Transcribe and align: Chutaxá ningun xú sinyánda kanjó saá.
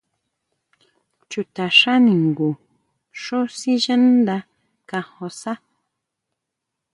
Chutaxá 1.29 1.93
ningun 2.05 2.53
xú 3.21 3.39
sinyánda 3.59 4.37
kanjó 4.89 5.27
saá. 5.39 5.57